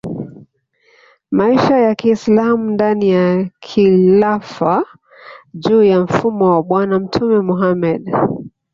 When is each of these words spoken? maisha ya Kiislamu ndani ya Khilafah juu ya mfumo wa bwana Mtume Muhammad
maisha 1.31 1.77
ya 1.77 1.95
Kiislamu 1.95 2.69
ndani 2.71 3.09
ya 3.09 3.49
Khilafah 3.61 4.83
juu 5.53 5.83
ya 5.83 5.99
mfumo 6.01 6.51
wa 6.51 6.63
bwana 6.63 6.99
Mtume 6.99 7.39
Muhammad 7.39 8.11